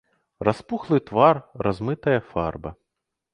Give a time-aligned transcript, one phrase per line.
[0.47, 2.73] Распухлы твар, размытая фарба.